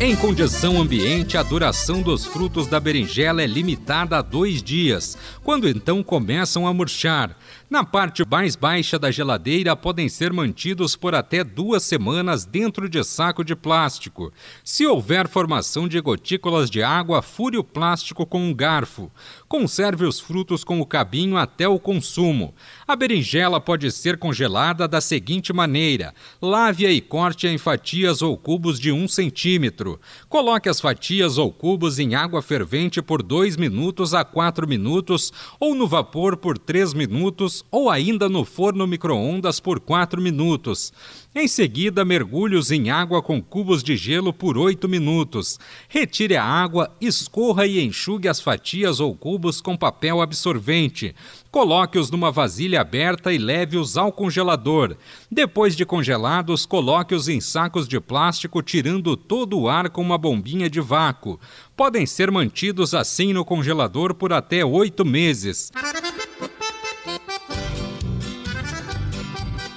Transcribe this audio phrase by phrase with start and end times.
[0.00, 5.68] Em condição ambiente, a duração dos frutos da berinjela é limitada a dois dias, quando
[5.68, 7.36] então começam a murchar.
[7.70, 13.04] Na parte mais baixa da geladeira, podem ser mantidos por até duas semanas dentro de
[13.04, 14.32] saco de plástico.
[14.64, 19.12] Se houver formação de gotículas de água, fure o plástico com um garfo.
[19.46, 22.54] Conserve os frutos com o cabinho até o consumo.
[22.86, 28.80] A berinjela pode ser congelada da seguinte maneira: lave-a e corte-a em fatias ou cubos
[28.80, 30.00] de um centímetro.
[30.26, 35.74] Coloque as fatias ou cubos em água fervente por 2 minutos a 4 minutos, ou
[35.74, 40.92] no vapor por 3 minutos, ou ainda no forno micro-ondas por 4 minutos.
[41.34, 45.58] Em seguida, mergulhe-os em água com cubos de gelo por 8 minutos.
[45.88, 51.14] Retire a água, escorra e enxugue as fatias ou cubos com papel absorvente.
[51.50, 54.96] Coloque-os numa vasilha aberta e leve-os ao congelador.
[55.30, 60.68] Depois de congelados, coloque-os em sacos de plástico, tirando todo o ar com uma bombinha
[60.68, 61.38] de vácuo.
[61.76, 65.70] Podem ser mantidos assim no congelador por até oito meses.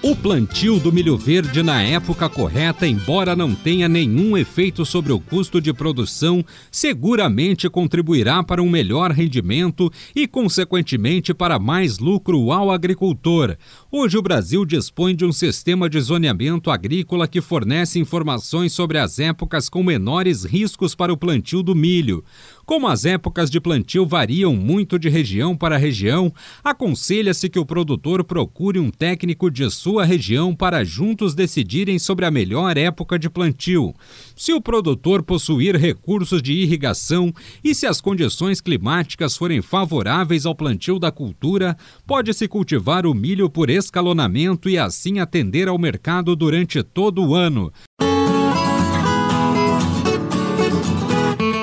[0.04, 5.20] O plantio do milho verde na época correta, embora não tenha nenhum efeito sobre o
[5.20, 12.72] custo de produção, seguramente contribuirá para um melhor rendimento e, consequentemente, para mais lucro ao
[12.72, 13.56] agricultor.
[13.92, 19.20] Hoje, o Brasil dispõe de um sistema de zoneamento agrícola que fornece informações sobre as
[19.20, 22.24] épocas com menores riscos para o plantio do milho.
[22.66, 28.23] Como as épocas de plantio variam muito de região para região, aconselha-se que o produtor
[28.23, 33.94] procure um técnico de sua região para juntos decidirem sobre a melhor época de plantio.
[34.36, 40.56] Se o produtor possuir recursos de irrigação e se as condições climáticas forem favoráveis ao
[40.56, 41.75] plantio da cultura,
[42.06, 47.72] pode-se cultivar o milho por escalonamento e assim atender ao mercado durante todo o ano.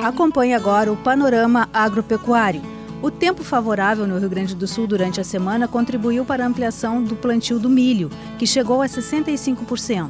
[0.09, 2.63] Acompanhe agora o panorama agropecuário.
[3.03, 7.03] O tempo favorável no Rio Grande do Sul durante a semana contribuiu para a ampliação
[7.03, 8.09] do plantio do milho,
[8.39, 10.09] que chegou a 65%.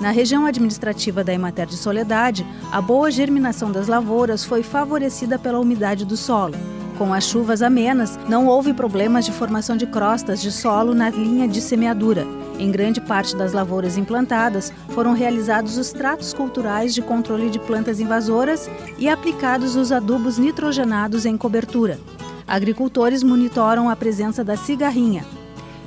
[0.00, 5.60] Na região administrativa da Emater de Soledade, a boa germinação das lavouras foi favorecida pela
[5.60, 6.56] umidade do solo.
[6.98, 11.46] Com as chuvas amenas, não houve problemas de formação de crostas de solo na linha
[11.46, 12.26] de semeadura.
[12.58, 18.00] Em grande parte das lavouras implantadas, foram realizados os tratos culturais de controle de plantas
[18.00, 22.00] invasoras e aplicados os adubos nitrogenados em cobertura.
[22.46, 25.24] Agricultores monitoram a presença da cigarrinha,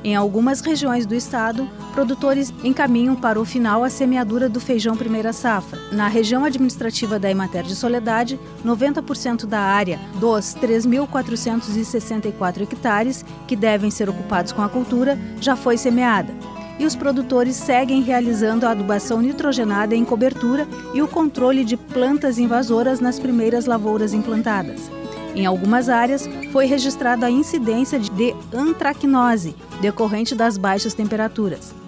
[0.03, 5.31] em algumas regiões do estado, produtores encaminham para o final a semeadura do feijão primeira
[5.31, 5.79] safra.
[5.91, 13.91] Na região administrativa da Emater de Soledade, 90% da área dos 3.464 hectares que devem
[13.91, 16.33] ser ocupados com a cultura já foi semeada.
[16.81, 22.39] E os produtores seguem realizando a adubação nitrogenada em cobertura e o controle de plantas
[22.39, 24.89] invasoras nas primeiras lavouras implantadas.
[25.35, 31.80] Em algumas áreas, foi registrada a incidência de antracnose, decorrente das baixas temperaturas.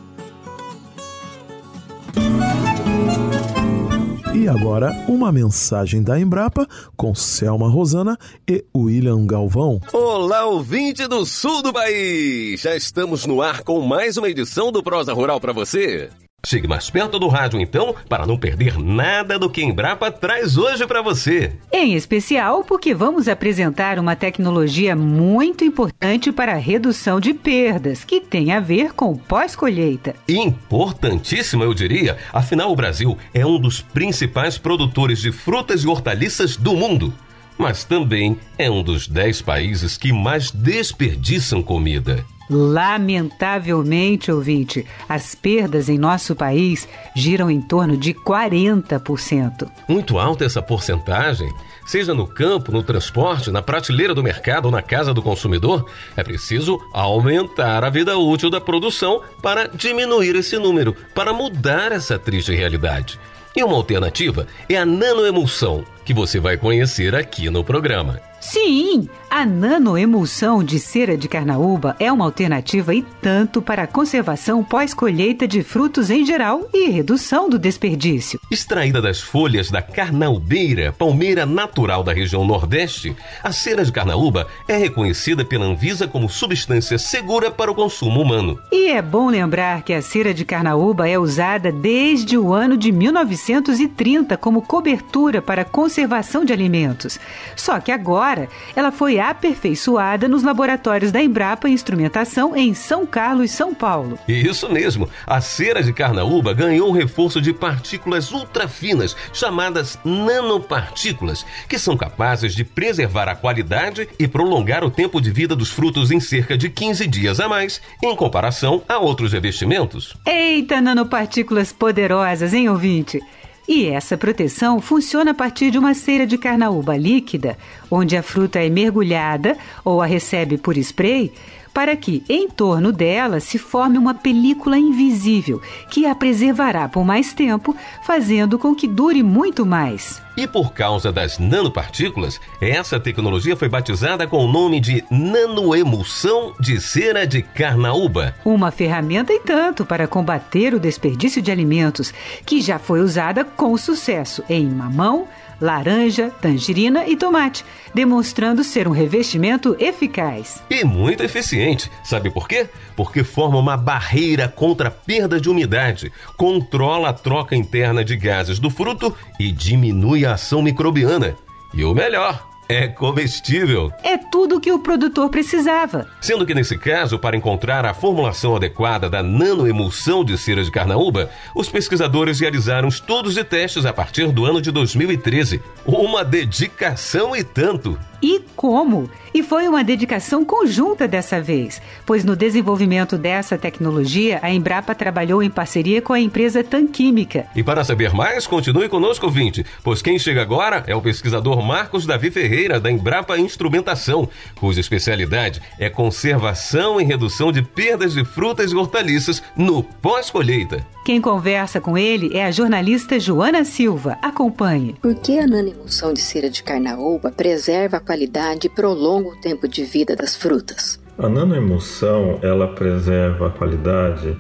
[4.44, 6.68] E agora, uma mensagem da Embrapa
[6.98, 9.80] com Selma Rosana e William Galvão.
[9.94, 12.60] Olá, ouvinte do sul do país!
[12.60, 16.10] Já estamos no ar com mais uma edição do Prosa Rural para você.
[16.46, 20.86] Chegue mais perto do rádio então, para não perder nada do que Embrapa traz hoje
[20.86, 21.54] para você.
[21.72, 28.20] Em especial porque vamos apresentar uma tecnologia muito importante para a redução de perdas, que
[28.20, 30.16] tem a ver com pós-colheita.
[30.28, 32.18] Importantíssima, eu diria.
[32.34, 37.14] Afinal, o Brasil é um dos principais produtores de frutas e hortaliças do mundo.
[37.58, 42.26] Mas também é um dos 10 países que mais desperdiçam comida.
[42.50, 49.70] Lamentavelmente, ouvinte, as perdas em nosso país giram em torno de 40%.
[49.88, 51.50] Muito alta essa porcentagem?
[51.86, 56.24] Seja no campo, no transporte, na prateleira do mercado ou na casa do consumidor, é
[56.24, 62.54] preciso aumentar a vida útil da produção para diminuir esse número, para mudar essa triste
[62.54, 63.20] realidade.
[63.56, 68.20] E uma alternativa é a nanoemulsão, que você vai conhecer aqui no programa.
[68.44, 74.62] Sim, a nanoemulsão de cera de carnaúba é uma alternativa e tanto para a conservação
[74.62, 78.38] pós-colheita de frutos em geral e redução do desperdício.
[78.52, 84.76] Extraída das folhas da carnaubeira, palmeira natural da região Nordeste, a cera de carnaúba é
[84.76, 88.60] reconhecida pela Anvisa como substância segura para o consumo humano.
[88.74, 92.92] E é bom lembrar que a cera de carnaúba é usada desde o ano de
[92.92, 97.18] 1930 como cobertura para conservação de alimentos.
[97.56, 98.33] Só que agora
[98.76, 104.18] ela foi aperfeiçoada nos laboratórios da Embrapa Instrumentação em São Carlos, São Paulo.
[104.28, 105.10] Isso mesmo.
[105.26, 112.54] A cera de carnaúba ganhou um reforço de partículas ultrafinas, chamadas nanopartículas, que são capazes
[112.56, 116.70] de preservar a qualidade e prolongar o tempo de vida dos frutos em cerca de
[116.70, 120.16] 15 dias a mais, em comparação a outros revestimentos.
[120.26, 123.20] Eita, nanopartículas poderosas, hein, ouvinte?
[123.68, 127.58] E essa proteção funciona a partir de uma cera de carnaúba líquida,
[127.90, 131.32] onde a fruta é mergulhada ou a recebe por spray,
[131.74, 137.34] para que em torno dela se forme uma película invisível que a preservará por mais
[137.34, 137.76] tempo,
[138.06, 140.22] fazendo com que dure muito mais.
[140.36, 146.82] E por causa das nanopartículas, essa tecnologia foi batizada com o nome de nanoemulsão de
[146.82, 148.36] cera de carnaúba.
[148.44, 152.12] Uma ferramenta e tanto para combater o desperdício de alimentos,
[152.46, 155.28] que já foi usada com sucesso em mamão,
[155.64, 157.64] laranja, tangerina e tomate,
[157.94, 160.62] demonstrando ser um revestimento eficaz.
[160.70, 161.90] E muito eficiente.
[162.04, 162.68] Sabe por quê?
[162.96, 168.60] Porque forma uma barreira contra a perda de umidade, controla a troca interna de gases
[168.60, 171.36] do fruto e diminui ação microbiana.
[171.74, 173.92] E o melhor, é comestível.
[174.04, 176.08] É tudo o que o produtor precisava.
[176.22, 181.30] Sendo que nesse caso, para encontrar a formulação adequada da nanoemulsão de cera de carnaúba,
[181.56, 185.62] os pesquisadores realizaram estudos e testes a partir do ano de 2013.
[185.86, 188.00] Uma dedicação e tanto.
[188.24, 189.10] E como?
[189.34, 195.44] E foi uma dedicação conjunta dessa vez, pois no desenvolvimento dessa tecnologia, a Embrapa trabalhou
[195.44, 197.48] em parceria com a empresa Tanquímica.
[197.54, 202.06] E para saber mais, continue conosco, ouvinte, pois quem chega agora é o pesquisador Marcos
[202.06, 208.72] Davi Ferreira, da Embrapa Instrumentação, cuja especialidade é conservação e redução de perdas de frutas
[208.72, 210.86] e hortaliças no pós-colheita.
[211.04, 214.18] Quem conversa com ele é a jornalista Joana Silva.
[214.22, 214.96] Acompanhe.
[215.02, 219.68] Por que a nanoemulsão de cera de carnaúba preserva a qualidade e prolonga o tempo
[219.68, 221.00] de vida das frutas?
[221.18, 224.38] A nanoemulsão, ela preserva a qualidade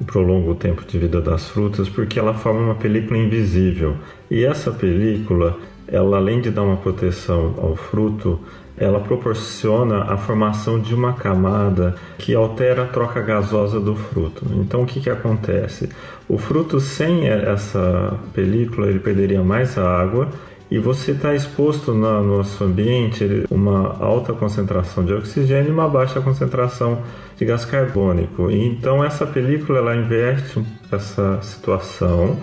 [0.00, 3.96] e prolonga o tempo de vida das frutas porque ela forma uma película invisível.
[4.30, 5.58] E essa película,
[5.88, 8.38] ela além de dar uma proteção ao fruto,
[8.76, 14.46] ela proporciona a formação de uma camada que altera a troca gasosa do fruto.
[14.54, 15.88] Então o que, que acontece?
[16.28, 20.28] O fruto sem essa película ele perderia mais água
[20.70, 26.20] e você está exposto no nosso ambiente uma alta concentração de oxigênio e uma baixa
[26.20, 27.02] concentração
[27.36, 28.50] de gás carbônico.
[28.50, 32.40] Então essa película ela inverte essa situação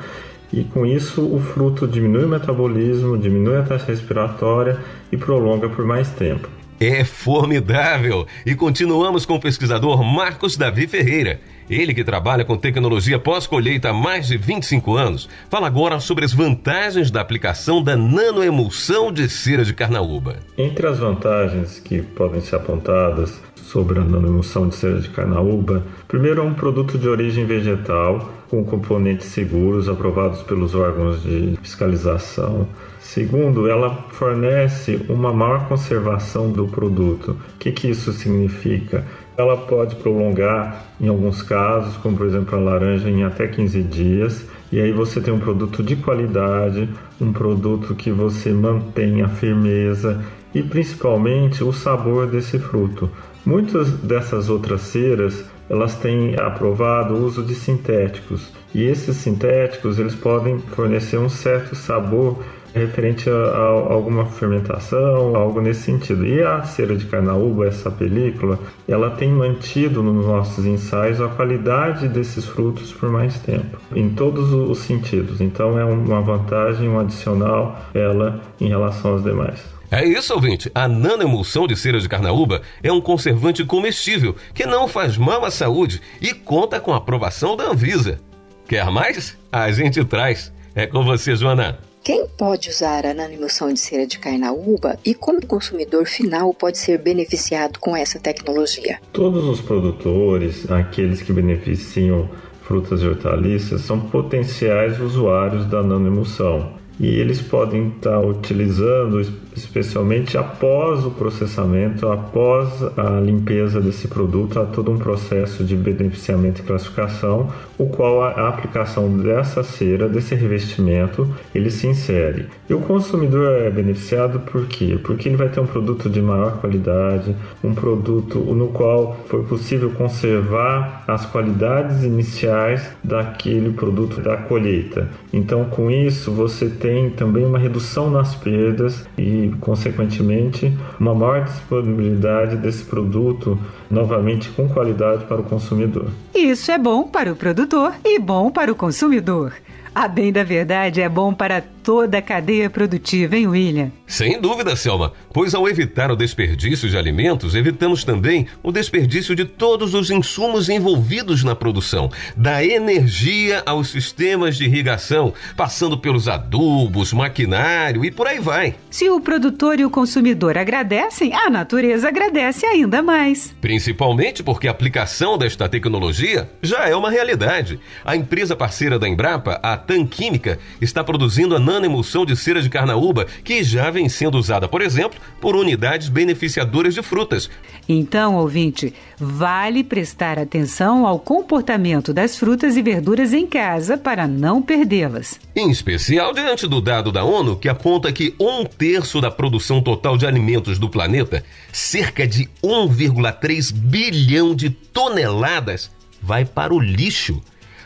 [0.52, 4.80] e com isso o fruto diminui o metabolismo, diminui a taxa respiratória
[5.12, 6.48] e prolonga por mais tempo.
[6.80, 8.28] É formidável!
[8.46, 11.40] E continuamos com o pesquisador Marcos Davi Ferreira.
[11.70, 16.34] Ele que trabalha com tecnologia pós-colheita há mais de 25 anos, fala agora sobre as
[16.34, 20.38] vantagens da aplicação da nanoemulsão de cera de carnaúba.
[20.58, 23.42] Entre as vantagens que podem ser apontadas
[23.74, 28.64] sobre a nanoemulsão de cera de carnaúba, primeiro é um produto de origem vegetal com
[28.64, 32.68] componentes seguros aprovados pelos órgãos de fiscalização.
[33.00, 37.36] Segundo, ela fornece uma maior conservação do produto.
[37.56, 39.04] O que, que isso significa?
[39.36, 44.46] Ela pode prolongar, em alguns casos, como por exemplo a laranja, em até 15 dias,
[44.72, 46.88] e aí você tem um produto de qualidade,
[47.20, 53.10] um produto que você mantém a firmeza e principalmente o sabor desse fruto.
[53.46, 60.14] Muitas dessas outras ceras elas têm aprovado o uso de sintéticos e esses sintéticos eles
[60.14, 62.40] podem fornecer um certo sabor
[62.74, 66.26] referente a, a, alguma fermentação, algo nesse sentido.
[66.26, 72.08] E a cera de carnaúba, essa película, ela tem mantido nos nossos ensaios a qualidade
[72.08, 75.40] desses frutos por mais tempo, em todos os sentidos.
[75.40, 79.73] Então é uma vantagem, um adicional ela em relação aos demais.
[79.94, 80.72] É isso, ouvinte.
[80.74, 85.52] A nanoemulsão de cera de carnaúba é um conservante comestível que não faz mal à
[85.52, 88.20] saúde e conta com a aprovação da Anvisa.
[88.68, 89.38] Quer mais?
[89.52, 90.52] A gente traz.
[90.74, 91.78] É com você, Joana.
[92.04, 96.80] Quem pode usar a nanoemulsão de cera de carnaúba e como o consumidor final pode
[96.80, 98.98] ser beneficiado com essa tecnologia?
[99.12, 102.28] Todos os produtores, aqueles que beneficiam
[102.64, 106.82] frutas e hortaliças, são potenciais usuários da nanoemulsão.
[107.00, 109.20] e eles podem estar utilizando
[109.56, 116.62] especialmente após o processamento, após a limpeza desse produto, há todo um processo de beneficiamento
[116.62, 122.48] e classificação, o qual a aplicação dessa cera, desse revestimento, ele se insere.
[122.70, 124.98] E o consumidor é beneficiado por quê?
[125.04, 129.92] Porque ele vai ter um produto de maior qualidade, um produto no qual foi possível
[129.92, 135.10] conservar as qualidades iniciais daquele produto da colheita.
[135.32, 142.56] Então, com isso, você tem também uma redução nas perdas e, consequentemente, uma maior disponibilidade
[142.58, 143.58] desse produto
[143.90, 146.08] novamente com qualidade para o consumidor.
[146.34, 149.54] Isso é bom para o produtor e bom para o consumidor.
[149.96, 153.92] A bem da verdade é bom para toda a cadeia produtiva, hein, William?
[154.08, 159.44] Sem dúvida, Selma, pois ao evitar o desperdício de alimentos, evitamos também o desperdício de
[159.44, 167.12] todos os insumos envolvidos na produção, da energia aos sistemas de irrigação, passando pelos adubos,
[167.12, 168.76] maquinário e por aí vai.
[168.90, 173.54] Se o produtor e o consumidor agradecem, a natureza agradece ainda mais.
[173.60, 177.80] Principalmente porque a aplicação desta tecnologia já é uma realidade.
[178.06, 182.70] A empresa parceira da Embrapa, a TAN Química, está produzindo a nanoemulsão de cera de
[182.70, 187.50] carnaúba, que já vem sendo usada, por exemplo, por unidades beneficiadoras de frutas.
[187.88, 194.62] Então, ouvinte, vale prestar atenção ao comportamento das frutas e verduras em casa para não
[194.62, 195.40] perdê-las.
[195.56, 200.18] Em especial diante do dado da ONU que aponta que um terço da produção total
[200.18, 207.42] de alimentos do planeta, cerca de 1,3 bilhão de toneladas, vai para o lixo.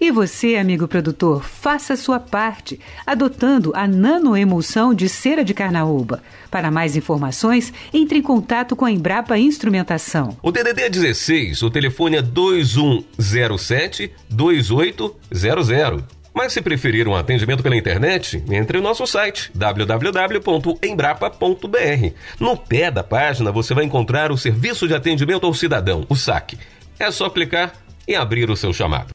[0.00, 6.20] E você, amigo produtor, faça a sua parte, adotando a nanoemulsão de cera de carnaúba.
[6.50, 10.36] Para mais informações, entre em contato com a Embrapa Instrumentação.
[10.42, 16.13] O DDD é 16, o telefone é 2107 2800.
[16.34, 22.12] Mas se preferir um atendimento pela internet, entre no nosso site www.embrapa.br.
[22.40, 26.58] No pé da página você vai encontrar o Serviço de Atendimento ao Cidadão, o SAC.
[26.98, 27.72] É só clicar
[28.06, 29.10] e abrir o seu chamado.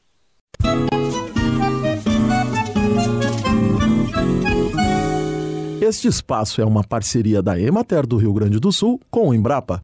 [5.82, 9.82] Este espaço é uma parceria da Emater do Rio Grande do Sul com o Embrapa.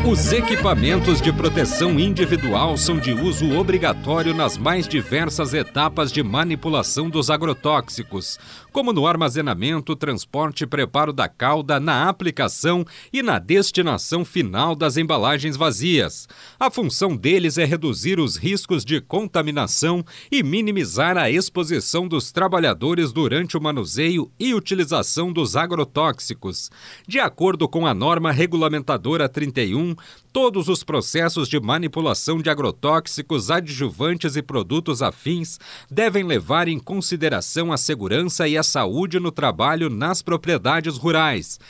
[0.00, 7.10] Os equipamentos de proteção individual são de uso obrigatório nas mais diversas etapas de manipulação
[7.10, 8.38] dos agrotóxicos,
[8.72, 14.96] como no armazenamento, transporte e preparo da calda, na aplicação e na destinação final das
[14.96, 16.26] embalagens vazias.
[16.58, 23.12] A função deles é reduzir os riscos de contaminação e minimizar a exposição dos trabalhadores
[23.12, 26.70] durante o manuseio e utilização dos agrotóxicos.
[27.06, 29.94] De acordo com a norma regulamentadora 31,
[30.32, 35.58] todos os processos de manipulação de agrotóxicos, adjuvantes e produtos afins
[35.90, 41.60] devem levar em consideração a segurança e a saúde no trabalho nas propriedades rurais.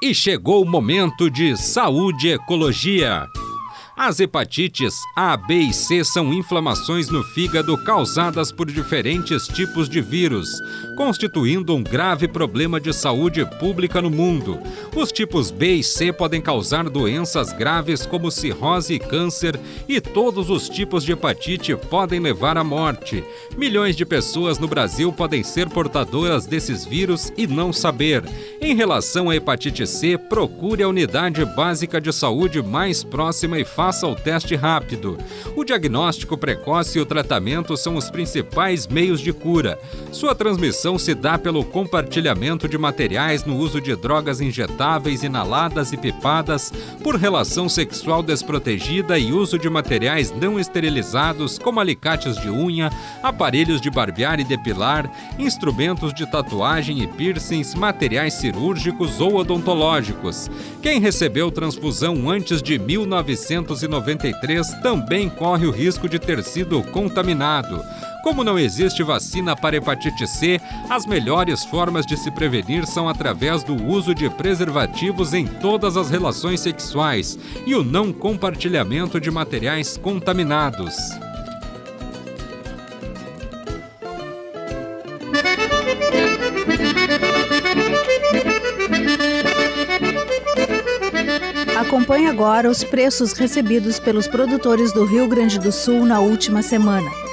[0.00, 3.26] E chegou o momento de saúde e ecologia.
[3.96, 10.00] As hepatites A, B e C são inflamações no fígado causadas por diferentes tipos de
[10.00, 10.48] vírus,
[10.94, 14.58] constituindo um grave problema de saúde pública no mundo.
[14.94, 19.58] Os tipos B e C podem causar doenças graves como cirrose e câncer,
[19.88, 23.24] e todos os tipos de hepatite podem levar à morte.
[23.56, 28.22] Milhões de pessoas no Brasil podem ser portadoras desses vírus e não saber.
[28.60, 34.06] Em relação à hepatite C, procure a unidade básica de saúde mais próxima e faça
[34.06, 35.18] o teste rápido.
[35.56, 39.78] O diagnóstico precoce e o tratamento são os principais meios de cura.
[40.12, 45.96] Sua transmissão se dá pelo compartilhamento de materiais no uso de drogas injetáveis, inaladas e
[45.96, 46.72] pipadas,
[47.02, 52.90] por relação sexual desprotegida e uso de materiais não esterilizados, como alicates de unha,
[53.22, 60.50] aparelhos de barbear e depilar, instrumentos de tatuagem e piercings, materiais cirúrgicos ou odontológicos.
[60.82, 67.82] Quem recebeu transfusão antes de 1900 1993 também corre o risco de ter sido contaminado.
[68.24, 73.62] Como não existe vacina para hepatite C, as melhores formas de se prevenir são através
[73.62, 79.98] do uso de preservativos em todas as relações sexuais e o não compartilhamento de materiais
[79.98, 80.96] contaminados.
[91.76, 97.23] Acompanhe agora os preços recebidos pelos produtores do Rio Grande do Sul na última semana.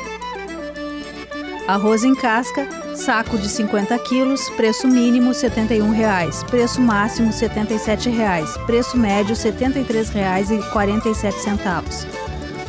[1.72, 8.66] Arroz em casca, saco de 50 quilos, preço mínimo R$ 71,00, preço máximo R$ 77,00,
[8.66, 12.06] preço médio R$ 73,47.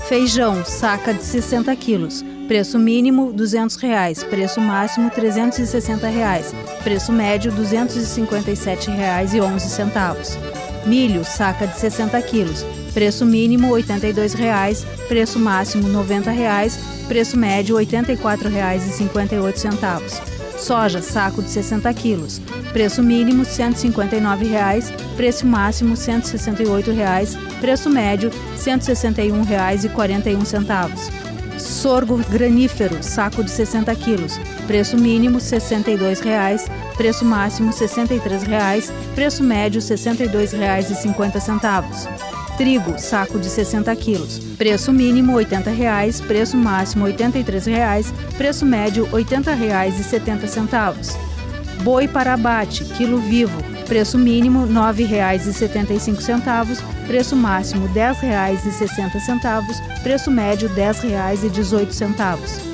[0.09, 6.55] Feijão, saca de 60 quilos, preço mínimo R$ 200,00, preço máximo R$ 360,00,
[6.85, 10.39] preço médio R$ 257,11.
[10.87, 17.77] Milho, saca de 60 quilos, preço mínimo R$ 82,00, preço máximo R$ 90,00, preço médio
[17.77, 20.33] R$ 84,58.
[20.59, 22.41] Soja, saco de 60 quilos,
[22.73, 31.33] preço mínimo R$ 159,00, preço máximo R$ 168,00, preço médio R$ 161,41.
[31.59, 39.43] Sorgo granífero, saco de 60 quilos, preço mínimo R$ 62,00, preço máximo R$ 63,00, preço
[39.43, 42.32] médio R$ 62,50.
[42.57, 49.05] Trigo, saco de 60 quilos, preço mínimo R$ 80,00, preço máximo R$ 83,00, preço médio
[49.05, 51.17] R$ 80,70.
[51.83, 60.69] Boi para abate, quilo vivo, preço mínimo R$ 9,75, preço máximo R$ 10,60, preço médio
[60.69, 62.72] R$ 10,18.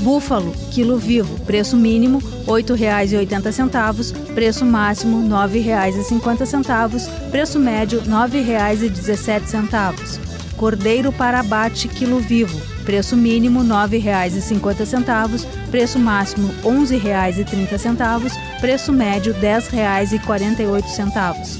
[0.00, 10.20] Búfalo, quilo vivo, preço mínimo R$ 8,80, preço máximo R$ 9,50, preço médio R$ 9,17.
[10.56, 19.32] Cordeiro para abate, quilo vivo, preço mínimo R$ 9,50, preço máximo R$ 11,30, preço médio
[19.32, 21.58] R$ 10,48.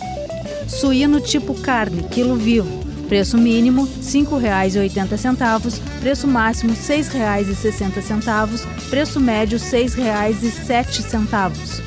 [0.68, 9.58] Suíno tipo carne, quilo vivo, preço mínimo R$ 5,80, preço máximo R$ 6,60, preço médio
[9.58, 11.82] R$ 6,07.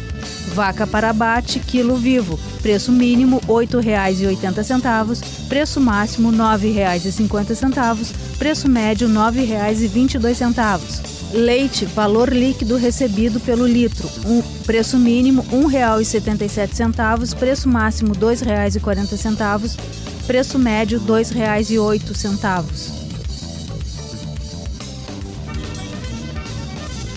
[0.53, 9.07] Vaca para abate, quilo vivo, preço mínimo R$ 8,80, preço máximo R$ 9,50, preço médio
[9.07, 11.17] R$ 9,22.
[11.33, 20.06] Leite, valor líquido recebido pelo litro, um, preço mínimo R$ 1,77, preço máximo R$ 2,40,
[20.27, 22.91] preço médio R$ 2,08.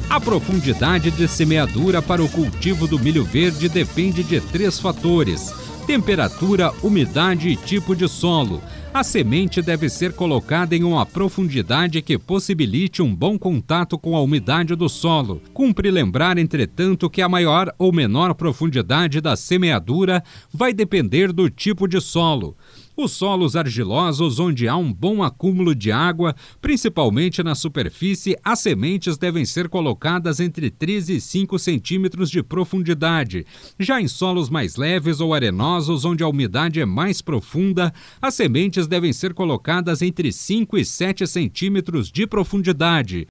[0.08, 5.52] A profundidade de semeadura para o cultivo do milho verde depende de três fatores:
[5.88, 8.62] temperatura, umidade e tipo de solo.
[8.92, 14.20] A semente deve ser colocada em uma profundidade que possibilite um bom contato com a
[14.20, 15.40] umidade do solo.
[15.54, 21.86] Cumpre lembrar, entretanto, que a maior ou menor profundidade da semeadura vai depender do tipo
[21.86, 22.56] de solo.
[23.02, 29.16] Os solos argilosos, onde há um bom acúmulo de água, principalmente na superfície, as sementes
[29.16, 33.46] devem ser colocadas entre 3 e 5 centímetros de profundidade.
[33.78, 38.86] Já em solos mais leves ou arenosos, onde a umidade é mais profunda, as sementes
[38.86, 43.26] devem ser colocadas entre 5 e 7 centímetros de profundidade.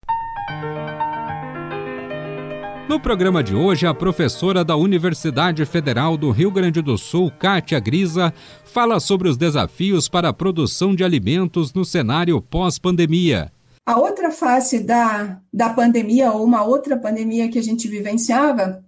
[2.89, 7.79] No programa de hoje, a professora da Universidade Federal do Rio Grande do Sul, Kátia
[7.79, 8.33] Grisa,
[8.65, 13.51] fala sobre os desafios para a produção de alimentos no cenário pós-pandemia.
[13.85, 18.83] A outra face da, da pandemia, ou uma outra pandemia que a gente vivenciava,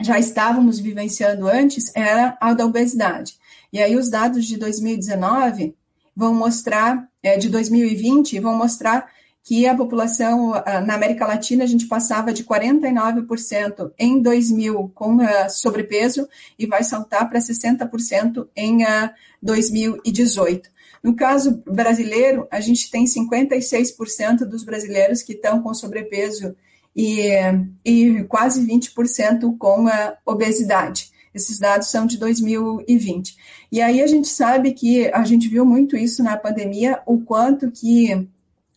[0.00, 3.34] já estávamos vivenciando antes, era a da obesidade.
[3.72, 5.74] E aí os dados de 2019
[6.14, 9.10] vão mostrar, é, de 2020, vão mostrar
[9.42, 15.16] que a população ah, na América Latina a gente passava de 49% em 2000 com
[15.16, 19.10] uh, sobrepeso e vai saltar para 60% em uh,
[19.42, 20.70] 2018.
[21.02, 26.54] No caso brasileiro, a gente tem 56% dos brasileiros que estão com sobrepeso
[26.94, 27.30] e,
[27.84, 31.10] e quase 20% com a obesidade.
[31.32, 33.36] Esses dados são de 2020.
[33.72, 37.70] E aí a gente sabe que a gente viu muito isso na pandemia, o quanto
[37.70, 38.28] que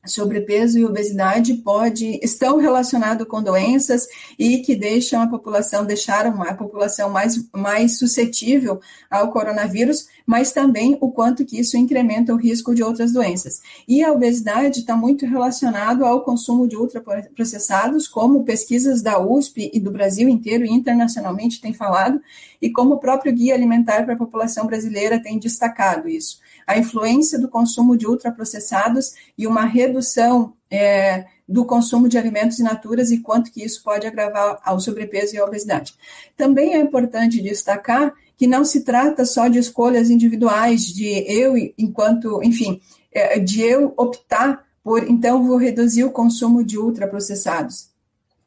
[0.05, 6.53] sobrepeso e obesidade pode estão relacionados com doenças e que deixam a população deixaram a
[6.53, 12.75] população mais mais suscetível ao coronavírus, mas também o quanto que isso incrementa o risco
[12.75, 13.61] de outras doenças.
[13.87, 19.79] E a obesidade está muito relacionado ao consumo de ultraprocessados, como pesquisas da USP e
[19.79, 22.21] do Brasil inteiro e internacionalmente têm falado,
[22.63, 27.39] e como o próprio Guia Alimentar para a População Brasileira tem destacado isso a influência
[27.39, 32.65] do consumo de ultraprocessados e uma redução é, do consumo de alimentos in
[33.11, 35.93] e quanto que isso pode agravar ao sobrepeso e à obesidade.
[36.37, 42.41] Também é importante destacar que não se trata só de escolhas individuais, de eu, enquanto,
[42.43, 47.92] enfim, é, de eu optar por, então, vou reduzir o consumo de ultraprocessados.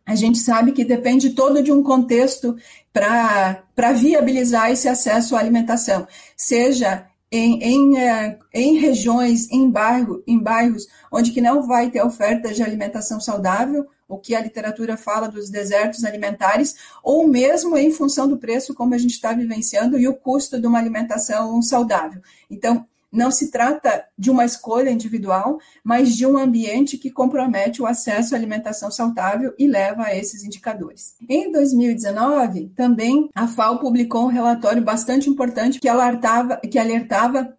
[0.07, 2.57] A gente sabe que depende todo de um contexto
[2.93, 10.39] para viabilizar esse acesso à alimentação, seja em, em, é, em regiões, em, bairro, em
[10.39, 15.29] bairros onde que não vai ter oferta de alimentação saudável, o que a literatura fala
[15.29, 20.07] dos desertos alimentares, ou mesmo em função do preço como a gente está vivenciando e
[20.07, 22.23] o custo de uma alimentação saudável.
[22.49, 27.87] Então, não se trata de uma escolha individual, mas de um ambiente que compromete o
[27.87, 31.15] acesso à alimentação saudável e leva a esses indicadores.
[31.29, 37.57] Em 2019, também a FAO publicou um relatório bastante importante que alertava, que alertava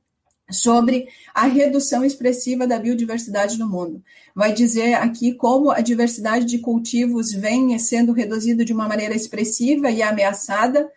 [0.50, 4.02] sobre a redução expressiva da biodiversidade no mundo.
[4.34, 9.90] Vai dizer aqui como a diversidade de cultivos vem sendo reduzida de uma maneira expressiva
[9.90, 10.90] e ameaçada.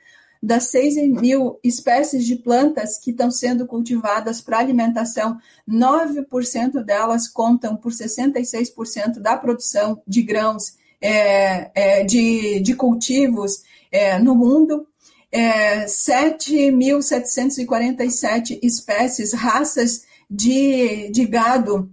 [0.42, 5.36] Das 6 mil espécies de plantas que estão sendo cultivadas para alimentação,
[5.68, 14.18] 9% delas contam por 66% da produção de grãos é, é, de, de cultivos é,
[14.18, 14.86] no mundo
[15.32, 21.88] é, 7.747 espécies, raças de, de gado.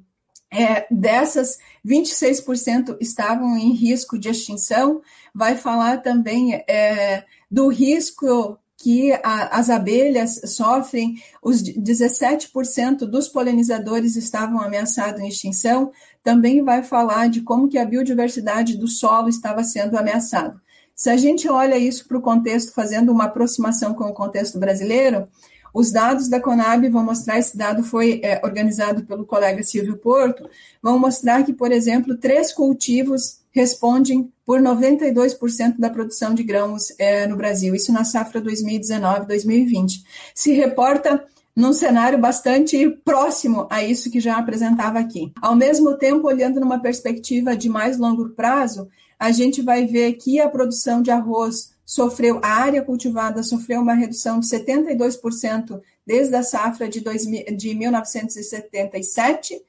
[0.50, 5.02] É, dessas, 26% estavam em risco de extinção.
[5.36, 14.16] Vai falar também é, do risco que a, as abelhas sofrem, os 17% dos polinizadores
[14.16, 15.92] estavam ameaçados em extinção.
[16.24, 20.62] Também vai falar de como que a biodiversidade do solo estava sendo ameaçada.
[20.96, 25.28] Se a gente olha isso para o contexto, fazendo uma aproximação com o contexto brasileiro,
[25.74, 30.50] os dados da Conab vão mostrar, esse dado foi é, organizado pelo colega Silvio Porto,
[30.82, 37.26] vão mostrar que, por exemplo, três cultivos respondem por 92% da produção de grãos é,
[37.26, 40.04] no Brasil, isso na safra 2019-2020.
[40.36, 45.32] Se reporta num cenário bastante próximo a isso que já apresentava aqui.
[45.41, 48.88] Ao mesmo tempo, olhando numa perspectiva de mais longo prazo,
[49.20, 53.96] a gente vai ver que a produção de arroz sofreu, a área cultivada sofreu uma
[53.96, 59.60] redução de 72% desde a safra de, 2000, de 1977,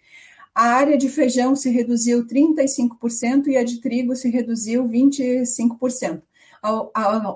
[0.58, 6.20] a área de feijão se reduziu 35% e a de trigo se reduziu 25%.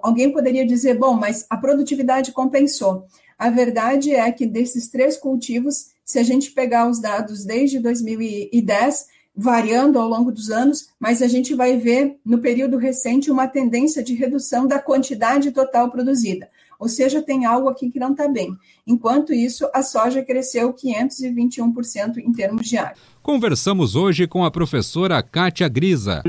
[0.03, 3.07] Alguém poderia dizer, bom, mas a produtividade compensou.
[3.39, 9.07] A verdade é que desses três cultivos, se a gente pegar os dados desde 2010,
[9.37, 14.03] variando ao longo dos anos, mas a gente vai ver no período recente uma tendência
[14.03, 16.51] de redução da quantidade total produzida.
[16.77, 18.57] Ou seja, tem algo aqui que não está bem.
[18.85, 23.12] Enquanto isso, a soja cresceu 521% em termos área.
[23.23, 26.25] Conversamos hoje com a professora Kátia Grisa.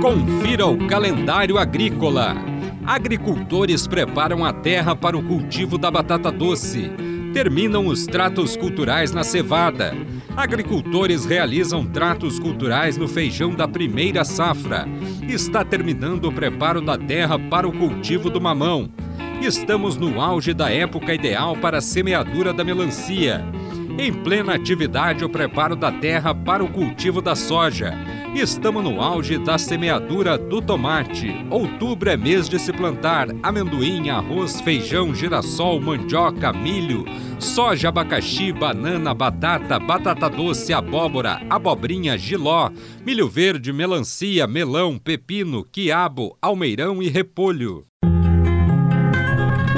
[0.00, 2.36] Confira o calendário agrícola.
[2.86, 6.88] Agricultores preparam a terra para o cultivo da batata doce
[7.36, 9.94] terminam os tratos culturais na cevada.
[10.34, 14.88] Agricultores realizam tratos culturais no feijão da primeira safra.
[15.28, 18.88] Está terminando o preparo da terra para o cultivo do mamão.
[19.42, 23.44] Estamos no auge da época ideal para a semeadura da melancia.
[23.98, 27.94] Em plena atividade, o preparo da terra para o cultivo da soja.
[28.34, 31.34] Estamos no auge da semeadura do tomate.
[31.48, 37.04] Outubro é mês de se plantar amendoim, arroz, feijão, girassol, mandioca, milho,
[37.38, 42.70] soja, abacaxi, banana, batata, batata doce, abóbora, abobrinha, giló,
[43.04, 47.86] milho verde, melancia, melão, pepino, quiabo, almeirão e repolho.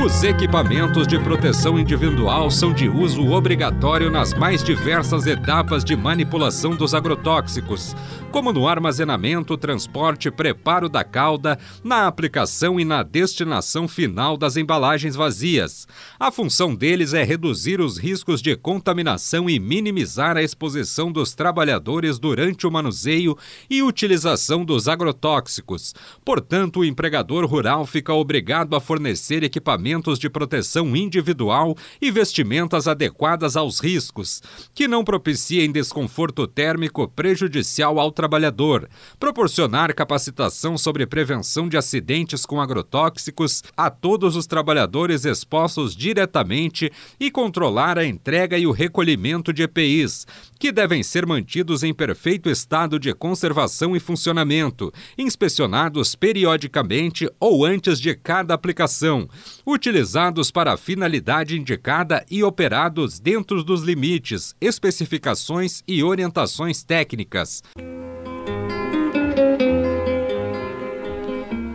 [0.05, 6.77] Os equipamentos de proteção individual são de uso obrigatório nas mais diversas etapas de manipulação
[6.77, 7.97] dos agrotóxicos,
[8.31, 15.17] como no armazenamento, transporte, preparo da calda, na aplicação e na destinação final das embalagens
[15.17, 15.89] vazias.
[16.21, 22.19] A função deles é reduzir os riscos de contaminação e minimizar a exposição dos trabalhadores
[22.19, 23.37] durante o manuseio
[23.69, 25.95] e utilização dos agrotóxicos.
[26.25, 33.57] Portanto, o empregador rural fica obrigado a fornecer equipamentos de proteção individual e vestimentas adequadas
[33.57, 34.43] aos riscos,
[34.75, 42.61] que não propiciem desconforto térmico prejudicial ao trabalhador, proporcionar capacitação sobre prevenção de acidentes com
[42.61, 49.63] agrotóxicos a todos os trabalhadores expostos diretamente e controlar a entrega e o recolhimento de
[49.63, 50.27] EPIs,
[50.59, 58.01] que devem ser mantidos em perfeito estado de conservação e funcionamento, inspecionados periodicamente ou antes
[58.01, 59.29] de cada aplicação,
[59.65, 67.63] utilizados para a finalidade indicada e operados dentro dos limites, especificações e orientações técnicas.